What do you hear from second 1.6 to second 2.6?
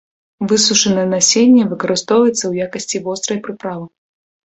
выкарыстоўваецца ў